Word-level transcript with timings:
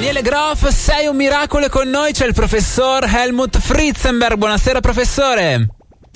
Daniele 0.00 0.22
Groff, 0.22 0.66
sei 0.68 1.08
un 1.08 1.14
miracolo 1.14 1.66
e 1.66 1.68
con 1.68 1.86
noi 1.86 2.12
c'è 2.12 2.26
il 2.26 2.32
professor 2.32 3.04
Helmut 3.04 3.58
Fritzenberg. 3.58 4.38
Buonasera 4.38 4.80
professore. 4.80 5.68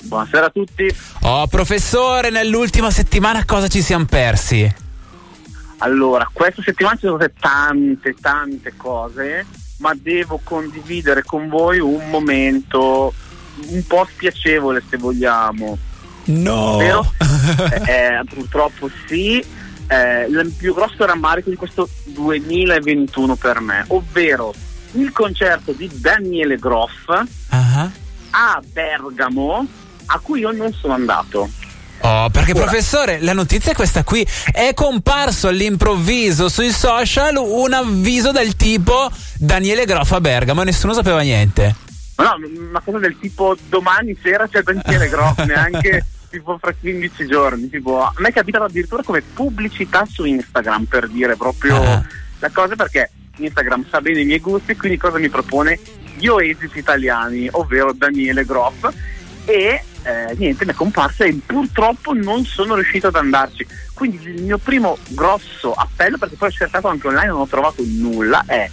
Buonasera 0.05 0.47
a 0.47 0.49
tutti. 0.49 0.87
Oh 1.21 1.45
professore, 1.45 2.31
nell'ultima 2.31 2.89
settimana 2.89 3.45
cosa 3.45 3.67
ci 3.67 3.83
siamo 3.83 4.05
persi? 4.05 4.73
Allora, 5.77 6.27
questa 6.33 6.63
settimana 6.63 6.95
ci 6.95 7.05
sono 7.05 7.17
state 7.17 7.33
tante, 7.39 8.15
tante 8.19 8.73
cose, 8.75 9.45
ma 9.77 9.93
devo 9.93 10.39
condividere 10.43 11.21
con 11.21 11.47
voi 11.47 11.77
un 11.77 12.09
momento 12.09 13.13
un 13.67 13.85
po' 13.85 14.07
spiacevole 14.11 14.81
se 14.89 14.97
vogliamo. 14.97 15.77
No! 16.23 16.77
Vero? 16.77 17.13
eh, 17.85 18.19
purtroppo 18.33 18.89
sì 19.05 19.45
eh, 19.87 20.25
il 20.25 20.53
più 20.57 20.73
grosso 20.73 21.05
rammarico 21.05 21.49
di 21.49 21.55
questo 21.55 21.87
2021 22.05 23.35
per 23.35 23.59
me, 23.59 23.83
ovvero 23.87 24.53
il 24.93 25.11
concerto 25.11 25.71
di 25.71 25.89
Daniele 25.93 26.57
Groff 26.57 27.07
uh-huh. 27.07 27.91
a 28.31 28.61
Bergamo, 28.71 29.65
a 30.07 30.19
cui 30.19 30.39
io 30.39 30.51
non 30.51 30.73
sono 30.73 30.93
andato. 30.93 31.49
Oh, 32.01 32.29
perché 32.29 32.51
Ora. 32.51 32.65
professore, 32.65 33.19
la 33.21 33.33
notizia 33.33 33.71
è 33.71 33.75
questa 33.75 34.03
qui. 34.03 34.25
È 34.51 34.73
comparso 34.73 35.47
all'improvviso 35.47 36.49
sui 36.49 36.71
social 36.71 37.35
un 37.37 37.73
avviso 37.73 38.31
del 38.31 38.55
tipo 38.55 39.09
Daniele 39.37 39.85
Groff 39.85 40.11
a 40.11 40.21
Bergamo 40.21 40.61
e 40.61 40.65
nessuno 40.65 40.93
sapeva 40.93 41.21
niente. 41.21 41.75
Ma 42.17 42.23
no, 42.23 42.47
una 42.69 42.81
cosa 42.81 42.99
del 42.99 43.17
tipo 43.19 43.55
domani 43.67 44.17
sera 44.21 44.47
c'è 44.47 44.61
Daniele 44.61 45.09
Groff, 45.09 45.39
neanche 45.45 46.05
tipo 46.29 46.57
fra 46.57 46.73
15 46.73 47.25
giorni. 47.25 47.69
Tipo, 47.69 48.01
a 48.01 48.13
me 48.17 48.29
è 48.29 48.33
capitato 48.33 48.65
addirittura 48.65 49.03
come 49.03 49.21
pubblicità 49.21 50.05
su 50.05 50.25
Instagram 50.25 50.85
per 50.85 51.07
dire 51.07 51.35
proprio 51.35 51.79
uh-huh. 51.79 52.01
la 52.39 52.49
cosa 52.51 52.75
perché 52.75 53.11
Instagram 53.37 53.87
sa 53.89 54.01
bene 54.01 54.21
i 54.21 54.25
miei 54.25 54.39
gusti, 54.39 54.75
quindi 54.75 54.97
cosa 54.97 55.17
mi 55.17 55.29
propone? 55.29 55.79
Gli 56.17 56.27
Oasis 56.27 56.75
italiani, 56.75 57.47
ovvero 57.51 57.93
Daniele 57.93 58.45
Groff. 58.45 58.87
E 59.45 59.83
eh, 60.03 60.35
niente, 60.37 60.65
mi 60.65 60.71
è 60.71 60.75
comparsa 60.75 61.25
e 61.25 61.39
purtroppo 61.45 62.13
non 62.13 62.45
sono 62.45 62.75
riuscito 62.75 63.07
ad 63.07 63.15
andarci. 63.15 63.65
Quindi 63.93 64.19
il 64.23 64.43
mio 64.43 64.57
primo 64.57 64.97
grosso 65.09 65.73
appello, 65.73 66.17
perché 66.17 66.35
poi 66.35 66.49
ho 66.49 66.51
cercato 66.51 66.87
anche 66.87 67.07
online 67.07 67.25
e 67.25 67.29
non 67.29 67.41
ho 67.41 67.47
trovato 67.47 67.83
nulla, 67.85 68.43
è 68.45 68.69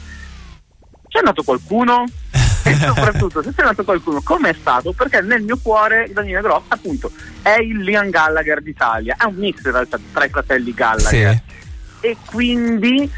c'è 1.08 1.18
andato 1.18 1.42
qualcuno? 1.42 2.04
e 2.70 2.74
soprattutto 2.76 3.42
se 3.42 3.52
c'è 3.54 3.62
andato 3.62 3.84
qualcuno 3.84 4.20
come 4.22 4.50
è 4.50 4.54
stato? 4.58 4.92
Perché 4.92 5.20
nel 5.20 5.42
mio 5.42 5.58
cuore 5.60 6.10
Daniele 6.12 6.42
Groff 6.42 6.64
appunto 6.68 7.10
è 7.42 7.58
il 7.60 7.78
Liam 7.78 8.10
Gallagher 8.10 8.62
d'Italia. 8.62 9.16
È 9.18 9.24
un 9.24 9.34
mix 9.34 9.64
in 9.64 9.72
realtà 9.72 9.98
tra 10.12 10.24
i 10.24 10.28
fratelli 10.28 10.72
Gallagher. 10.72 11.42
Sì. 11.46 12.08
e 12.08 12.16
quindi 12.24 13.10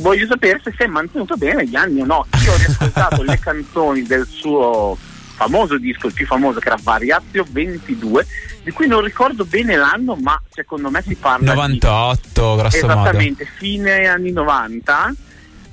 voglio 0.00 0.26
sapere 0.26 0.60
se 0.64 0.72
si 0.76 0.82
è 0.82 0.86
mantenuto 0.86 1.36
bene 1.36 1.62
negli 1.62 1.76
anni 1.76 2.00
o 2.00 2.04
no. 2.04 2.26
Io 2.44 2.52
ho 2.52 2.56
riascoltato 2.56 3.22
le 3.22 3.38
canzoni 3.40 4.02
del 4.02 4.26
suo 4.26 4.96
famoso 5.34 5.78
disco 5.78 6.06
il 6.06 6.12
più 6.12 6.26
famoso 6.26 6.60
che 6.60 6.68
era 6.68 6.78
Variazio 6.80 7.44
22 7.48 8.26
di 8.62 8.70
cui 8.70 8.86
non 8.86 9.00
ricordo 9.00 9.44
bene 9.44 9.76
l'anno 9.76 10.14
ma 10.14 10.40
secondo 10.50 10.90
me 10.90 11.02
si 11.02 11.14
parla 11.16 11.54
98 11.54 12.50
di, 12.50 12.60
grosso 12.60 12.76
esattamente 12.76 13.44
modo. 13.44 13.56
fine 13.56 14.06
anni 14.06 14.30
90 14.30 15.14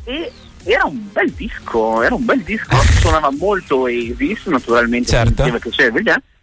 e 0.06 0.32
era 0.64 0.86
un 0.86 1.10
bel 1.12 1.32
disco, 1.32 2.02
era 2.02 2.16
un 2.16 2.26
bel 2.26 2.42
disco, 2.42 2.78
suonava 3.00 3.32
molto 3.32 3.82
Oasis, 3.82 4.46
naturalmente 4.46 5.10
certo. 5.10 5.44
che 5.44 5.70
c'era 5.70 5.92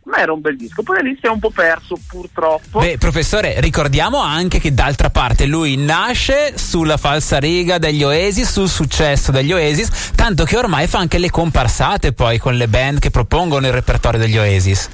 ma 0.06 0.19
era 0.19 0.33
un 0.33 0.41
bel 0.41 0.56
disco. 0.56 0.83
Poi 0.83 1.03
lì 1.03 1.17
si 1.20 1.27
è 1.27 1.28
un 1.28 1.39
po' 1.39 1.50
perso, 1.50 1.98
purtroppo. 2.06 2.78
Beh, 2.78 2.97
professore, 2.98 3.61
ricordiamo 3.61 4.20
anche 4.20 4.59
che 4.59 4.72
d'altra 4.72 5.11
parte 5.11 5.47
lui 5.47 5.77
nasce 5.77 6.56
sulla 6.56 6.97
falsa 6.97 7.39
riga 7.39 7.78
degli 7.78 8.03
Oasis, 8.03 8.50
sul 8.50 8.69
successo 8.69 9.33
degli 9.33 9.53
Oasis, 9.53 10.12
tanto 10.14 10.44
che 10.44 10.56
ormai 10.56 10.87
fa 10.87 10.98
anche 10.98 11.19
le 11.19 11.31
comparsate 11.31 12.12
poi 12.12 12.39
con 12.39 12.55
le 12.55 12.69
band 12.69 13.00
che 13.00 13.11
propongono 13.11 13.67
il 13.67 13.72
repertorio 13.72 14.20
degli 14.20 14.39
Oasis. 14.39 14.89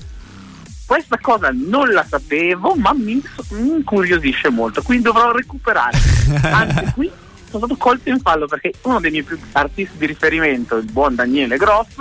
Questa 0.87 1.19
cosa 1.21 1.51
non 1.53 1.91
la 1.91 2.05
sapevo, 2.09 2.75
ma 2.77 2.93
mi, 2.93 3.23
mi 3.51 3.69
incuriosisce 3.77 4.49
molto, 4.51 4.83
quindi 4.83 5.05
dovrò 5.05 5.31
recuperare. 5.33 5.99
Anche 6.43 6.93
qui 6.95 7.11
sono 7.53 7.67
stato 7.67 7.77
colto 7.77 8.09
in 8.09 8.19
fallo 8.21 8.47
perché 8.47 8.73
uno 8.83 8.99
dei 8.99 9.11
miei 9.11 9.27
artisti 9.53 9.99
di 9.99 10.07
riferimento, 10.07 10.77
il 10.77 10.91
buon 10.91 11.15
Daniele 11.15 11.57
Groff, 11.57 11.99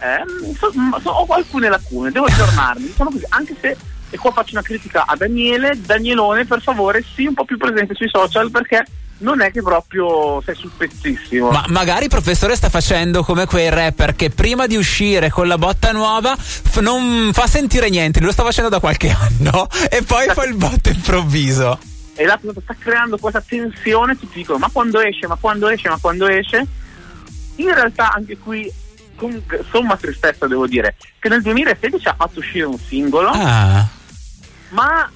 eh, 0.00 0.54
so, 0.56 0.72
so, 1.00 1.10
ho 1.10 1.26
alcune 1.32 1.68
lacune, 1.68 2.10
devo 2.10 2.26
aggiornarmi, 2.26 2.86
diciamo 2.86 3.10
così, 3.10 3.24
anche 3.28 3.56
se, 3.60 3.76
e 4.10 4.16
qua 4.16 4.32
faccio 4.32 4.52
una 4.52 4.62
critica 4.62 5.04
a 5.06 5.16
Daniele, 5.16 5.78
Danielone 5.80 6.44
per 6.44 6.60
favore 6.60 7.04
sii 7.14 7.26
un 7.26 7.34
po' 7.34 7.44
più 7.44 7.56
presente 7.56 7.94
sui 7.94 8.08
social 8.08 8.50
perché 8.50 8.84
non 9.18 9.40
è 9.40 9.50
che 9.50 9.62
proprio 9.62 10.40
sei 10.44 10.54
sul 10.54 10.70
pezzissimo. 10.76 11.50
Ma 11.50 11.64
magari 11.68 12.04
il 12.04 12.10
professore 12.10 12.54
sta 12.54 12.68
facendo 12.68 13.22
come 13.22 13.46
quei 13.46 13.68
rapper 13.68 14.14
che 14.14 14.30
prima 14.30 14.66
di 14.66 14.76
uscire 14.76 15.30
con 15.30 15.48
la 15.48 15.58
botta 15.58 15.90
nuova 15.90 16.36
f- 16.36 16.78
non 16.78 17.30
fa 17.32 17.46
sentire 17.46 17.88
niente, 17.88 18.20
lo 18.20 18.32
sta 18.32 18.44
facendo 18.44 18.70
da 18.70 18.78
qualche 18.78 19.10
anno 19.14 19.68
e 19.90 20.02
poi 20.02 20.26
fa 20.32 20.44
il 20.44 20.54
botto 20.54 20.90
improvviso 20.90 21.78
e 22.18 22.26
l'altro 22.26 22.52
sta 22.60 22.74
creando 22.76 23.16
questa 23.16 23.40
tensione, 23.40 24.18
tutti 24.18 24.38
dicono 24.38 24.58
ma 24.58 24.68
quando 24.72 25.00
esce, 25.00 25.28
ma 25.28 25.36
quando 25.40 25.68
esce, 25.68 25.88
ma 25.88 25.98
quando 26.00 26.26
esce. 26.26 26.66
In 27.56 27.72
realtà 27.72 28.12
anche 28.12 28.36
qui, 28.38 28.68
con 29.14 29.40
somma 29.70 29.96
tristezza 29.96 30.48
devo 30.48 30.66
dire, 30.66 30.96
che 31.20 31.28
nel 31.28 31.42
2016 31.42 32.08
ha 32.08 32.14
fatto 32.18 32.40
uscire 32.40 32.64
un 32.64 32.76
singolo, 32.76 33.30
ah. 33.32 33.86
ma 34.70 35.08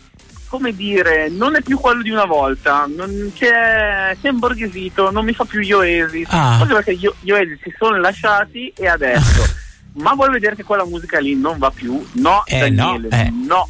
come 0.46 0.76
dire, 0.76 1.28
non 1.28 1.56
è 1.56 1.62
più 1.62 1.76
quello 1.76 2.02
di 2.02 2.10
una 2.10 2.24
volta, 2.24 2.86
non 2.86 3.32
c'è, 3.34 4.16
si 4.20 4.28
è 4.28 4.30
imborghesito, 4.30 5.10
non 5.10 5.24
mi 5.24 5.32
fa 5.32 5.44
più 5.44 5.58
gli 5.58 5.72
Oasis, 5.72 6.28
ah. 6.30 6.58
forse 6.58 6.74
perché 6.74 6.96
gli, 6.96 7.10
gli 7.18 7.32
Oasis 7.32 7.62
si 7.62 7.74
sono 7.76 7.96
lasciati 7.96 8.72
e 8.76 8.86
adesso. 8.86 9.42
ma 9.94 10.14
vuoi 10.14 10.30
vedere 10.30 10.54
che 10.54 10.62
quella 10.62 10.84
musica 10.84 11.18
lì 11.18 11.34
non 11.34 11.58
va 11.58 11.72
più? 11.72 12.04
No, 12.12 12.44
eh, 12.46 12.70
Daniele, 12.70 13.08
no. 13.10 13.16
Eh. 13.16 13.30
no 13.44 13.68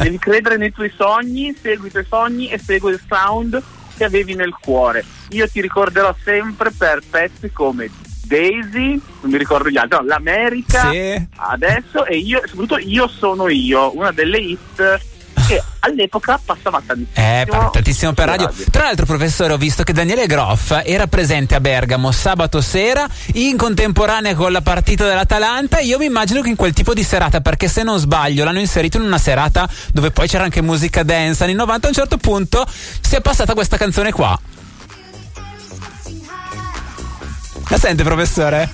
devi, 0.00 0.18
credere 0.18 0.56
nei 0.56 0.72
tuoi 0.72 0.92
sogni, 0.94 1.56
segui 1.60 1.88
i 1.88 1.90
tuoi 1.90 2.06
sogni 2.08 2.48
e 2.48 2.58
segui 2.58 2.92
il 2.92 3.00
sound 3.06 3.62
che 3.96 4.04
avevi 4.04 4.34
nel 4.34 4.54
cuore. 4.60 5.04
Io 5.30 5.48
ti 5.48 5.60
ricorderò 5.60 6.14
sempre 6.22 6.70
per 6.70 7.00
pezzi 7.08 7.50
come 7.50 7.90
Daisy, 8.28 9.00
non 9.20 9.30
mi 9.30 9.38
ricordo 9.38 9.70
gli 9.70 9.78
altri, 9.78 9.98
no, 9.98 10.04
l'America 10.04 10.90
sì. 10.90 11.26
adesso 11.36 12.04
e 12.04 12.18
io, 12.18 12.42
soprattutto 12.46 12.78
io 12.78 13.08
sono 13.08 13.48
io, 13.48 13.96
una 13.96 14.12
delle 14.12 14.38
hit 14.38 15.00
che 15.48 15.62
all'epoca 15.78 16.38
passava 16.44 16.82
tantissimo. 16.84 17.26
Eh, 17.26 17.46
tantissimo 17.72 18.12
per 18.12 18.26
radio. 18.26 18.46
radio. 18.48 18.64
Tra 18.70 18.82
l'altro, 18.82 19.06
professore, 19.06 19.54
ho 19.54 19.56
visto 19.56 19.82
che 19.82 19.94
Daniele 19.94 20.26
Groff 20.26 20.78
era 20.84 21.06
presente 21.06 21.54
a 21.54 21.60
Bergamo 21.60 22.12
sabato 22.12 22.60
sera 22.60 23.08
in 23.32 23.56
contemporanea 23.56 24.34
con 24.34 24.52
la 24.52 24.60
partita 24.60 25.06
dell'Atalanta. 25.06 25.78
Io 25.78 25.96
mi 25.96 26.04
immagino 26.04 26.42
che 26.42 26.50
in 26.50 26.56
quel 26.56 26.74
tipo 26.74 26.92
di 26.92 27.02
serata, 27.02 27.40
perché 27.40 27.66
se 27.66 27.82
non 27.82 27.98
sbaglio, 27.98 28.44
l'hanno 28.44 28.58
inserito 28.58 28.98
in 28.98 29.04
una 29.04 29.16
serata 29.16 29.66
dove 29.90 30.10
poi 30.10 30.28
c'era 30.28 30.44
anche 30.44 30.60
musica 30.60 31.02
dance. 31.02 31.42
Anni 31.42 31.54
90 31.54 31.86
a 31.86 31.88
un 31.88 31.96
certo 31.96 32.18
punto 32.18 32.66
si 32.68 33.14
è 33.14 33.22
passata 33.22 33.54
questa 33.54 33.78
canzone 33.78 34.12
qua. 34.12 34.38
La 37.70 37.78
sente, 37.78 38.02
professore? 38.02 38.70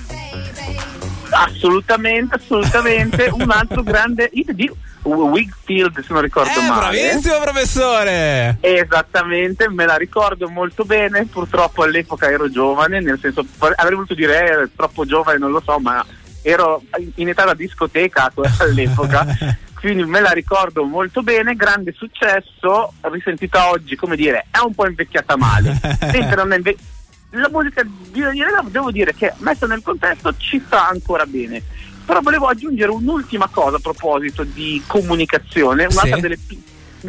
Assolutamente, 1.29 2.35
assolutamente. 2.35 3.29
un 3.31 3.49
altro 3.49 3.81
grande 3.81 4.29
hit 4.33 4.51
di 4.51 4.69
Wigfield 5.09 6.03
se 6.03 6.13
non 6.13 6.21
ricordo 6.21 6.59
eh, 6.59 6.67
male. 6.67 6.99
Bravissimo 6.99 7.39
professore! 7.39 8.57
Esattamente, 8.59 9.69
me 9.69 9.85
la 9.85 9.95
ricordo 9.95 10.49
molto 10.49 10.83
bene, 10.83 11.25
purtroppo 11.25 11.83
all'epoca 11.83 12.29
ero 12.29 12.49
giovane, 12.49 12.99
nel 12.99 13.19
senso 13.19 13.45
avrei 13.57 13.93
voluto 13.93 14.13
dire 14.13 14.63
eh, 14.63 14.69
troppo 14.75 15.05
giovane, 15.05 15.37
non 15.37 15.51
lo 15.51 15.61
so, 15.63 15.77
ma 15.79 16.05
ero 16.41 16.83
in 17.15 17.29
età 17.29 17.45
da 17.45 17.53
discoteca 17.53 18.31
all'epoca. 18.59 19.25
quindi 19.79 20.03
me 20.03 20.19
la 20.19 20.31
ricordo 20.31 20.83
molto 20.83 21.21
bene, 21.21 21.55
grande 21.55 21.93
successo, 21.95 22.93
risentita 23.01 23.69
oggi, 23.69 23.95
come 23.95 24.15
dire, 24.15 24.47
è 24.49 24.57
un 24.57 24.73
po' 24.73 24.87
invecchiata 24.87 25.37
male. 25.37 25.79
Mentre 26.11 26.35
non 26.35 26.53
è 26.53 26.55
invecchiata 26.55 26.93
la 27.35 27.49
musica 27.49 27.83
di 27.83 28.21
Daniele 28.21 28.61
devo 28.67 28.91
dire 28.91 29.13
che 29.13 29.33
messa 29.39 29.67
nel 29.67 29.81
contesto 29.83 30.33
ci 30.37 30.61
sta 30.65 30.87
ancora 30.87 31.25
bene 31.25 31.61
però 32.05 32.21
volevo 32.21 32.47
aggiungere 32.47 32.91
un'ultima 32.91 33.49
cosa 33.51 33.77
a 33.77 33.79
proposito 33.79 34.43
di 34.43 34.81
comunicazione, 34.85 35.85
un'altra 35.85 36.15
sì. 36.15 36.21
delle 36.21 36.37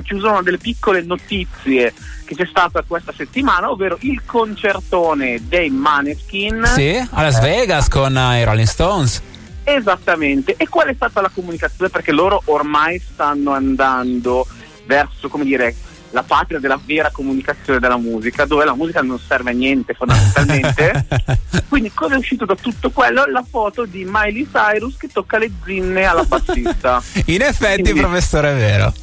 chiusono 0.03 0.43
delle 0.43 0.59
piccole 0.59 1.03
notizie 1.03 1.93
che 2.25 2.35
c'è 2.35 2.47
stata 2.47 2.83
questa 2.87 3.13
settimana, 3.17 3.71
ovvero 3.71 3.97
il 4.01 4.23
concertone 4.25 5.41
dei 5.47 5.71
Maneskin. 5.71 6.65
Sì, 6.75 6.97
a 6.97 7.23
Las 7.23 7.41
Vegas 7.41 7.87
eh, 7.87 7.91
con 7.91 8.15
uh, 8.15 8.35
i 8.35 8.45
Rolling 8.45 8.67
Stones. 8.67 9.23
Esattamente. 9.63 10.55
E 10.57 10.69
qual 10.69 10.89
è 10.89 10.95
stata 10.95 11.21
la 11.21 11.31
comunicazione? 11.33 11.91
Perché 11.91 12.13
loro 12.13 12.43
ormai 12.47 12.99
stanno 12.99 13.53
andando 13.53 14.47
verso, 14.87 15.29
come 15.29 15.45
dire, 15.45 15.75
la 16.17 16.23
patria 16.23 16.59
della 16.59 16.81
vera 16.83 17.11
comunicazione 17.11 17.79
della 17.79 17.99
musica, 17.99 18.47
dove 18.47 18.65
la 18.65 18.75
musica 18.75 19.03
non 19.03 19.19
serve 19.19 19.51
a 19.51 19.53
niente 19.53 19.93
fondamentalmente. 19.93 21.05
Quindi 21.69 21.93
cosa 21.93 22.15
è 22.15 22.17
uscito 22.17 22.47
da 22.47 22.55
tutto 22.55 22.91
quello? 22.91 23.27
La 23.27 23.45
foto 23.47 23.85
di 23.85 24.07
Miley 24.09 24.49
Cyrus 24.51 24.97
che 24.97 25.09
tocca 25.09 25.37
le 25.37 25.51
zinne 25.63 26.05
alla 26.05 26.25
bassista. 26.25 27.03
In 27.27 27.43
effetti, 27.43 27.83
Quindi, 27.83 28.01
professore, 28.01 28.53
è 28.53 28.57
vero. 28.57 28.95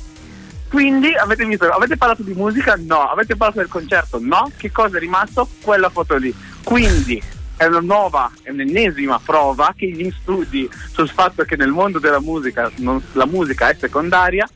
Quindi 0.69 1.13
avete 1.13 1.45
visto, 1.45 1.69
avete 1.69 1.97
parlato 1.97 2.23
di 2.23 2.33
musica? 2.33 2.75
No. 2.79 3.11
Avete 3.11 3.35
parlato 3.35 3.59
del 3.59 3.69
concerto? 3.69 4.17
No. 4.19 4.51
Che 4.57 4.71
cosa 4.71 4.97
è 4.97 4.99
rimasto? 4.99 5.47
Quella 5.61 5.89
foto 5.89 6.15
lì. 6.15 6.33
Quindi 6.63 7.21
è 7.55 7.65
una 7.65 7.81
nuova, 7.81 8.31
è 8.41 8.49
un'ennesima 8.49 9.21
prova 9.23 9.71
che 9.77 9.87
gli 9.87 10.11
studi 10.19 10.67
sul 10.91 11.09
fatto 11.09 11.43
che 11.43 11.55
nel 11.55 11.69
mondo 11.69 11.99
della 11.99 12.19
musica 12.19 12.71
non, 12.77 12.99
la 13.11 13.27
musica 13.27 13.69
è 13.69 13.75
secondaria 13.79 14.49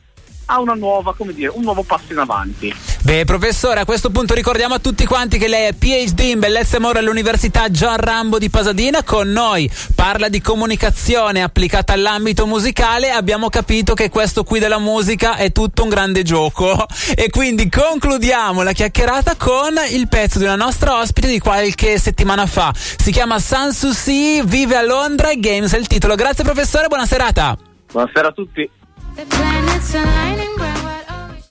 ha 0.50 0.60
una 0.60 0.74
nuova, 0.74 1.14
come 1.14 1.34
dire, 1.34 1.50
un 1.54 1.62
nuovo 1.62 1.82
passo 1.82 2.12
in 2.12 2.18
avanti. 2.18 2.74
Beh, 3.02 3.24
professore, 3.24 3.80
a 3.80 3.84
questo 3.84 4.10
punto 4.10 4.32
ricordiamo 4.34 4.74
a 4.74 4.78
tutti 4.78 5.04
quanti 5.04 5.38
che 5.38 5.46
lei 5.46 5.66
è 5.66 5.72
PhD 5.74 6.20
in 6.20 6.38
bellezza 6.38 6.76
e 6.76 6.78
amore 6.78 7.00
all'Università 7.00 7.68
John 7.68 7.96
Rambo 7.96 8.38
di 8.38 8.48
Pasadena. 8.48 9.02
Con 9.02 9.30
noi 9.30 9.70
parla 9.94 10.28
di 10.28 10.40
comunicazione 10.40 11.42
applicata 11.42 11.92
all'ambito 11.92 12.46
musicale. 12.46 13.10
Abbiamo 13.10 13.50
capito 13.50 13.92
che 13.92 14.08
questo 14.08 14.42
qui 14.42 14.58
della 14.58 14.78
musica 14.78 15.36
è 15.36 15.52
tutto 15.52 15.82
un 15.82 15.90
grande 15.90 16.22
gioco. 16.22 16.86
E 17.14 17.28
quindi 17.28 17.68
concludiamo 17.68 18.62
la 18.62 18.72
chiacchierata 18.72 19.36
con 19.36 19.74
il 19.90 20.08
pezzo 20.08 20.38
di 20.38 20.44
una 20.44 20.56
nostra 20.56 20.98
ospite 20.98 21.28
di 21.28 21.38
qualche 21.38 21.98
settimana 21.98 22.46
fa. 22.46 22.72
Si 22.74 23.12
chiama 23.12 23.38
Sanssouci, 23.38 24.42
vive 24.44 24.76
a 24.76 24.82
Londra 24.82 25.30
e 25.30 25.38
Games 25.38 25.72
è 25.74 25.78
il 25.78 25.86
titolo. 25.86 26.14
Grazie 26.14 26.42
professore, 26.42 26.88
buona 26.88 27.06
serata. 27.06 27.56
Buonasera 27.90 28.28
a 28.28 28.32
tutti. 28.32 28.70
The 29.18 29.26
planets 29.26 29.94
aligning 29.96 30.56